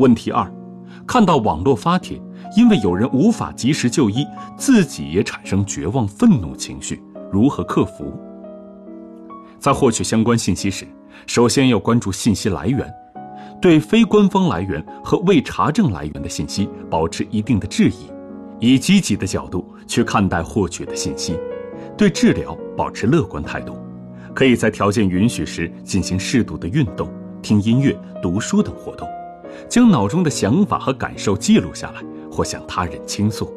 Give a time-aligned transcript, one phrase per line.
[0.00, 0.50] 问题二，
[1.06, 2.18] 看到网络发帖，
[2.56, 4.26] 因为有人无法及时就医，
[4.56, 8.10] 自己也产生绝望、愤怒情绪，如何克服？
[9.58, 10.86] 在获取相关信息时，
[11.26, 12.90] 首先要关注信息来源，
[13.60, 18.10] 对非官方来源和未查证来源的信息保持一定的质疑，
[18.58, 21.38] 以积极的角度去看待获取的信息，
[21.94, 23.76] 对治疗保持乐观态度。
[24.34, 27.12] 可以在条件允许时进行适度的运动、
[27.42, 29.06] 听音乐、读书等活动，
[29.68, 33.52] 将脑中的想法和感受记录下来，或向他人倾诉。